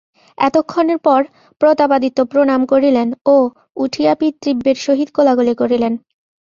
এতক্ষণের 0.37 0.99
পর 0.99 1.21
প্রতাপাদিত্য 1.61 2.19
প্রণাম 2.31 2.61
করিলেন 2.71 3.07
ও 3.25 3.35
উঠিয়া 3.77 4.13
পিতৃব্যের 4.19 4.77
সহিত 4.85 5.09
কোলাকুলি 5.17 5.53
করিলেন। 5.61 5.93